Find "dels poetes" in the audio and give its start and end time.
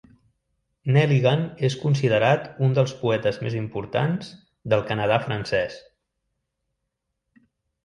2.79-3.37